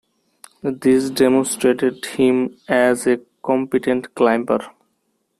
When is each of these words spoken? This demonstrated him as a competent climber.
This 0.63 1.11
demonstrated 1.11 2.03
him 2.03 2.57
as 2.67 3.05
a 3.05 3.19
competent 3.43 4.15
climber. 4.15 4.61